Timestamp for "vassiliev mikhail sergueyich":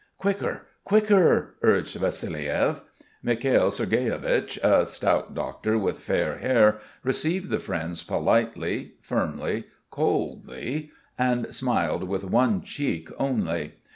1.95-4.57